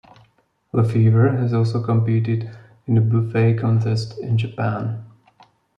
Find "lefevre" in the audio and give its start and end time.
0.73-1.29